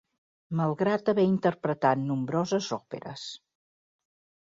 Malgrat 0.59 1.11
haver 1.11 1.25
interpretat 1.31 2.01
nombroses 2.05 2.71
òperes. 2.79 3.27